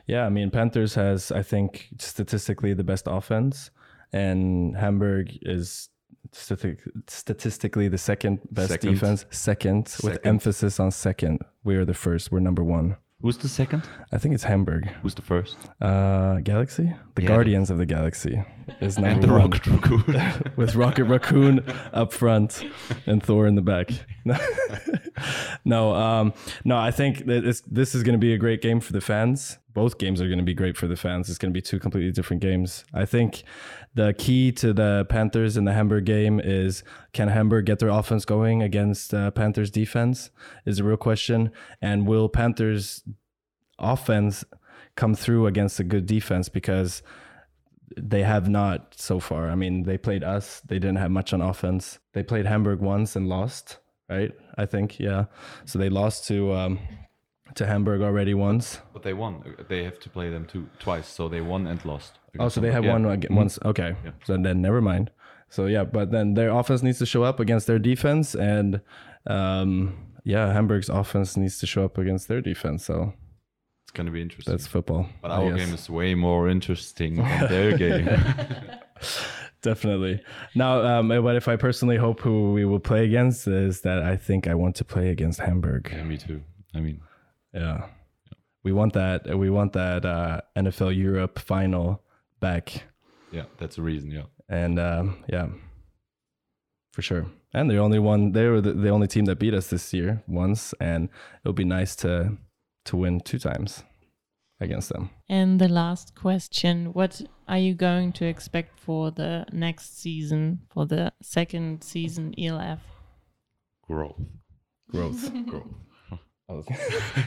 [0.07, 3.71] yeah i mean panthers has i think statistically the best offense
[4.13, 5.89] and hamburg is
[6.33, 8.93] statistic- statistically the second best Second.
[8.93, 13.49] defense second, with emphasis on second we are the first we're number one Who's the
[13.49, 13.83] second?
[14.13, 15.57] i think it's hamburg Who's the first?
[15.81, 17.29] uh galaxy the Yeah.
[17.29, 18.43] guardians of the galaxy
[18.81, 20.53] is number And the one Rocket Raccoon.
[20.57, 21.61] with Rocket Raccoon
[21.93, 22.65] up front
[23.07, 23.91] and Thor in the back.
[25.65, 26.33] no, um,
[26.65, 29.01] no, I think that this, this is going to be a great game for the
[29.01, 29.59] fans.
[29.73, 31.29] Both games are going to be great for the fans.
[31.29, 32.85] It's going to be two completely different games.
[32.93, 33.45] I think
[33.95, 38.25] the key to the Panthers and the Hamburg game is can Hamburg get their offense
[38.25, 40.31] going against uh, Panthers defense
[40.67, 41.53] is a real question.
[41.81, 43.05] And will Panthers
[43.79, 44.45] offense
[44.97, 47.03] come through against a good defense because
[47.97, 49.51] they have not so far.
[49.51, 50.61] I mean, they played us.
[50.61, 51.99] They didn't have much on offense.
[52.13, 53.79] They played Hamburg once and lost,
[54.11, 54.33] right?
[54.59, 55.25] I think, yeah.
[55.65, 56.79] So they lost to um,
[57.55, 58.81] to Hamburg already once.
[58.93, 59.43] But they won.
[59.69, 62.19] They have to play them two twice, so they won and lost.
[62.39, 62.97] Oh, so they have Yeah.
[62.99, 63.31] Mhm.
[63.31, 63.59] once.
[63.65, 64.13] Okay, Yeah.
[64.25, 65.11] so then never mind.
[65.49, 68.81] So yeah, but then their offense needs to show up against their defense, and
[69.27, 69.95] um,
[70.25, 72.85] yeah, Hamburg's offense needs to show up against their defense.
[72.85, 73.15] So
[73.83, 74.53] It's gonna be interesting.
[74.53, 75.07] that's football.
[75.23, 78.07] but our game is way more interesting than their game.
[79.63, 80.23] definitely.
[80.55, 84.17] Now, um, but if I personally hope who we will play against is that I
[84.17, 85.91] think I want to play against Hamburg.
[85.93, 86.43] yeah, me too.
[86.75, 87.01] I mean,
[87.53, 87.87] Yeah.
[88.63, 89.39] We want that.
[89.39, 92.03] We want that uh, NFL Europe final
[92.41, 92.85] back,
[93.33, 94.11] yeah, that's the reason.
[94.11, 94.25] Yeah.
[94.49, 95.47] and um, yeah,
[96.93, 97.27] for sure.
[97.55, 98.33] And they're only one.
[98.33, 101.57] They were the, the only team that beat us this year once, and it would
[101.57, 102.37] be nice to
[102.85, 103.83] to win two times
[104.61, 105.11] against them.
[105.29, 110.87] And the last question What are you going to expect for the next season, for
[110.87, 112.81] the second season ELF?
[113.87, 114.21] Growth.
[114.91, 115.33] Growth.
[115.47, 115.65] Growth.
[116.49, 116.67] I was,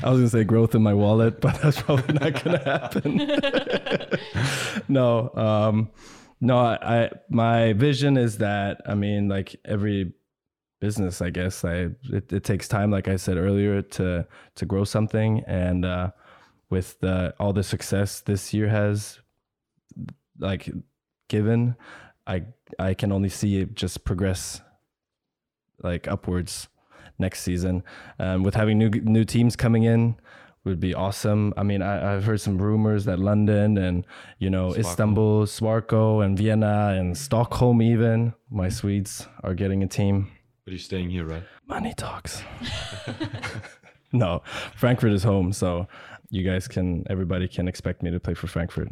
[0.03, 3.21] I was gonna say growth in my wallet, but that's probably not gonna happen.
[4.89, 5.91] no, um,
[6.41, 6.57] no.
[6.57, 10.11] I, I my vision is that I mean, like every
[10.81, 14.83] business, I guess, I it, it takes time, like I said earlier, to to grow
[14.83, 16.11] something, and uh,
[16.69, 19.19] with the all the success this year has,
[20.39, 20.69] like,
[21.27, 21.75] given,
[22.25, 22.43] I
[22.79, 24.61] I can only see it just progress,
[25.81, 26.67] like upwards
[27.19, 27.83] next season.
[28.19, 30.15] Um, with having new new teams coming in
[30.63, 31.53] would be awesome.
[31.57, 34.05] I mean, I, I've heard some rumors that London and
[34.39, 34.73] you know.
[34.75, 40.31] Istanbul, Swarko, and Vienna and Stockholm even my Swedes are getting a team.
[40.63, 41.43] But you're staying here, right?
[41.67, 42.41] Money talks.
[44.13, 44.41] no,
[44.75, 45.87] Frankfurt is home, so
[46.33, 48.89] you guys can everybody can expect me to play for Frankfurt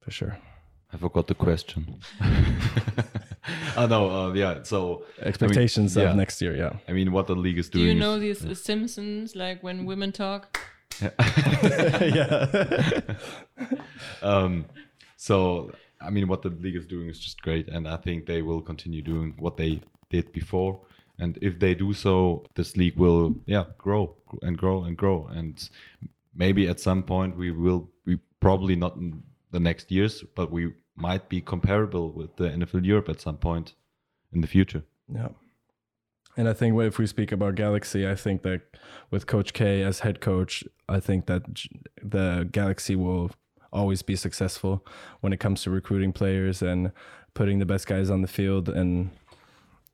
[0.00, 0.38] for sure.
[0.92, 2.00] I forgot the question.
[3.76, 4.62] oh no, uh, yeah.
[4.62, 6.10] So Expectations yeah.
[6.10, 6.72] of next year, yeah.
[6.88, 7.84] I mean, what the league is doing.
[7.84, 7.98] Do doing.
[7.98, 10.58] you is- know these uh, Simpsons, like when women talk?
[12.10, 13.00] yeah.
[14.22, 14.64] um,
[15.16, 15.70] so
[16.00, 18.62] I mean, what the league is doing is just great, and I think they will
[18.62, 20.80] continue doing what they did before.
[21.18, 25.28] And if they do so, this league will, yeah, grow and grow and grow.
[25.30, 25.68] And
[26.34, 30.72] maybe at some point we will be probably not in the next years, but we
[30.96, 33.74] might be comparable with the NFL Europe at some point
[34.32, 34.82] in the future.
[35.12, 35.28] Yeah.
[36.36, 38.62] And I think if we speak about Galaxy, I think that
[39.10, 41.42] with Coach K as head coach, I think that
[42.02, 43.30] the Galaxy will
[43.72, 44.86] always be successful
[45.20, 46.92] when it comes to recruiting players and
[47.34, 49.10] putting the best guys on the field and,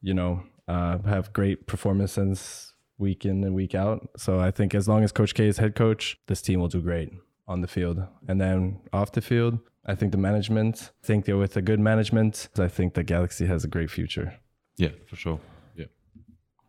[0.02, 4.08] you know, uh, have great performances week in and week out.
[4.16, 6.80] So I think as long as Coach K is head coach, this team will do
[6.80, 7.12] great
[7.46, 8.02] on the field.
[8.28, 11.78] And then off the field, I think the management, I think they're with a good
[11.80, 12.48] management.
[12.58, 14.34] I think the Galaxy has a great future.
[14.76, 15.38] Yeah, for sure.
[15.76, 15.86] Yeah,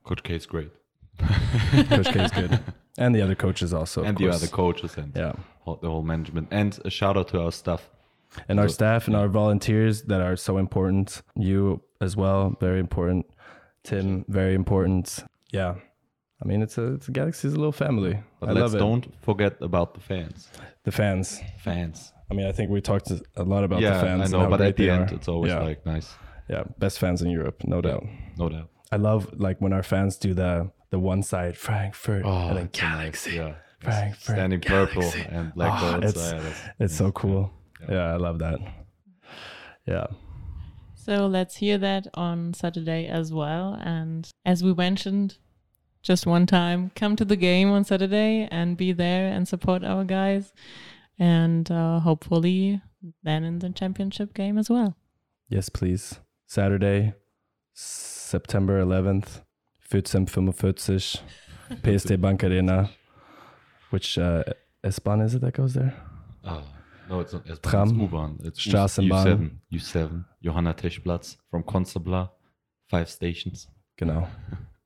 [0.03, 0.71] Coach K is great,
[1.89, 2.59] Coach K is good,
[2.97, 5.33] and the other coaches also, and the other coaches and Yeah,
[5.65, 6.47] the whole management.
[6.51, 7.89] And a shout out to our staff.
[8.49, 11.21] and our staff and our volunteers that are so important.
[11.35, 13.25] You as well, very important.
[13.83, 15.23] Tim, very important.
[15.51, 15.75] Yeah,
[16.41, 18.19] I mean it's a it's a Galaxy's a little family.
[18.39, 18.79] But I let's love it.
[18.79, 20.49] don't forget about the fans.
[20.83, 21.41] The fans.
[21.59, 22.13] Fans.
[22.29, 24.33] I mean, I think we talked a lot about yeah, the fans.
[24.33, 25.15] I know, but at the end, are.
[25.15, 26.13] it's always yeah, like nice.
[26.49, 28.03] yeah, best fans in Europe, no doubt.
[28.37, 28.69] No doubt.
[28.91, 32.65] I love like when our fans do the the one side Frankfurt oh, and then
[32.65, 33.35] it's so nice, Galaxy.
[33.35, 33.53] Yeah.
[33.79, 35.25] Frankfurt, Standing purple Galaxy.
[35.29, 36.09] and oh, black Oh, dots.
[36.09, 37.51] it's- yeah, that's- It's so cool.
[37.81, 37.91] Yeah.
[37.91, 38.59] Yeah, I love that.
[39.85, 40.07] Yeah.
[40.95, 43.77] So let's hear that on Saturday as well.
[43.81, 45.37] And as we mentioned
[46.07, 50.05] just one time, come to the game on Saturday and be there and support our
[50.05, 50.53] guys.
[51.19, 52.81] And uh, hopefully
[53.23, 54.95] then in the championship game as well.
[55.49, 56.21] Yes, please.
[56.45, 57.13] Saturday,
[57.73, 59.41] September 11th,
[59.91, 61.21] 1445,
[61.83, 62.89] PSD Bank Arena.
[63.89, 64.43] Which uh,
[64.85, 65.93] S-Bahn is it that goes there?
[66.45, 66.63] Oh,
[67.09, 67.43] no, it's not.
[67.45, 68.39] It's, Tram, it's U-Bahn.
[68.43, 69.51] It's U- Straßenbahn.
[69.73, 69.73] U7.
[69.73, 70.25] U7.
[70.41, 72.31] Johanna Tischplatz from Constable.
[72.89, 73.67] Five stations.
[73.97, 74.27] Genau.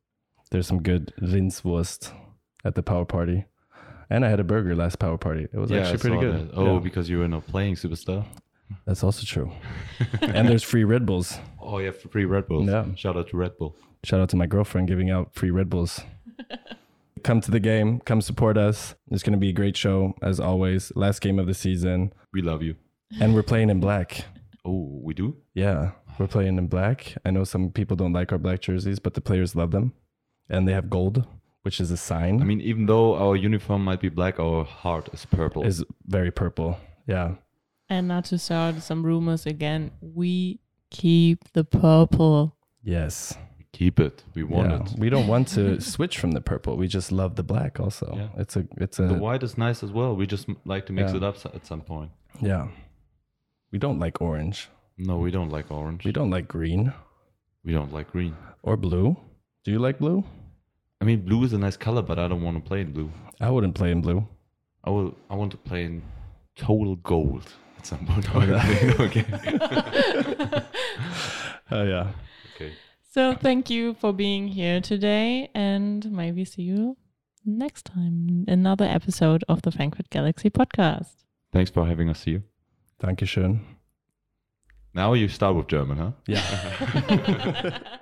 [0.52, 2.12] There's some good Rindswurst
[2.64, 3.46] at the power party.
[4.10, 5.48] And I had a burger last power party.
[5.52, 6.50] It was I actually pretty good.
[6.52, 6.56] that.
[6.58, 6.80] Oh, Yeah.
[6.80, 8.26] because you were not playing Superstar.
[8.86, 9.52] That's also true.
[10.22, 11.38] and there's free Red Bulls.
[11.62, 12.68] Oh, yeah, free Red Bulls.
[12.70, 12.86] Yeah.
[12.96, 13.76] Shout out to Red Bull.
[14.04, 16.02] Shout out to my girlfriend giving out free Red Bulls.
[17.24, 18.96] come to the game, come support us.
[19.12, 20.92] It's going to be a great show as always.
[20.96, 22.76] Last game of the season, We love you.
[23.20, 24.26] and we're playing in black.
[24.66, 25.38] Oh, we do?
[25.54, 27.16] Yeah, we're playing in black.
[27.26, 29.94] I know some people don't like our black jerseys, but the players love them,
[30.52, 31.26] and they have gold,
[31.64, 32.42] which is a sign.
[32.42, 35.64] I mean, even though our uniform might be black, our heart is purple.
[35.66, 36.78] is very purple.
[37.08, 37.36] Yeah,
[37.90, 42.56] And not to start some rumors again, we keep the purple.
[42.84, 44.24] yes, we keep it.
[44.36, 45.00] We want Yeah, it.
[45.04, 46.78] we don't want to switch from the purple.
[46.78, 47.80] We just love the black.
[47.80, 48.42] Also, Yeah.
[48.42, 50.12] it's a it's a The white is nice as well.
[50.16, 51.18] We just like to mix Yeah.
[51.18, 52.12] it up at some point.
[52.42, 52.68] yeah.
[53.72, 54.70] We don't like orange.
[54.98, 56.02] No, we don't like orange.
[56.06, 56.94] We don't like green
[57.66, 58.36] We don't like green.
[58.64, 59.16] or blue.
[59.64, 60.24] Do you like blue?
[61.02, 63.12] I mean, blue is a nice color, but I don't want to play in blue.
[63.40, 64.28] I wouldn't play in blue.
[64.84, 65.16] I will.
[65.32, 66.04] I want to play in
[66.56, 68.28] total gold at some point.
[68.36, 68.40] Oh,
[69.06, 69.26] okay.
[71.74, 72.12] Oh yeah.
[72.56, 72.74] okay.
[73.10, 76.98] So thank you for being here today, and maybe see you
[77.46, 78.44] next time.
[78.48, 81.24] Another episode of the Frankfurt Galaxy podcast.
[81.54, 82.44] Thanks for having us here.
[83.02, 83.62] Dankeschön.
[84.94, 86.12] Now you start with German, huh?
[86.28, 87.98] Yeah.